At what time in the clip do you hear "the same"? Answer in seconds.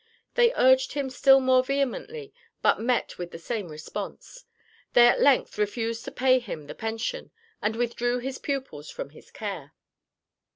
3.29-3.67